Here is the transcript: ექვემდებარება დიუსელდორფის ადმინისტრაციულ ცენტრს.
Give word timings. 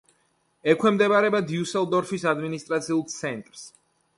ექვემდებარება 0.73 1.41
დიუსელდორფის 1.51 2.25
ადმინისტრაციულ 2.33 3.05
ცენტრს. 3.19 3.69